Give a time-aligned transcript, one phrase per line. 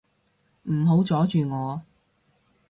[0.63, 1.79] 唔好阻住我